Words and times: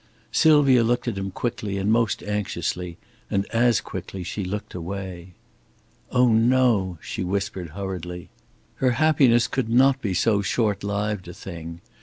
Sylvia 0.31 0.83
looked 0.83 1.07
at 1.07 1.15
him 1.15 1.29
quickly 1.29 1.77
and 1.77 1.91
most 1.91 2.23
anxiously; 2.23 2.97
and 3.29 3.45
as 3.53 3.79
quickly 3.81 4.23
she 4.23 4.43
looked 4.43 4.73
away. 4.73 5.33
"Oh, 6.09 6.29
no," 6.33 6.97
she 7.03 7.23
whispered 7.23 7.69
hurriedly. 7.77 8.31
Her 8.77 8.93
happiness 8.93 9.47
could 9.47 9.69
not 9.69 10.01
be 10.01 10.15
so 10.15 10.41
short 10.41 10.83
lived 10.83 11.27
a 11.27 11.35
thing. 11.35 11.81